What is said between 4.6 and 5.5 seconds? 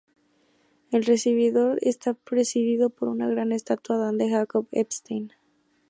Epstein.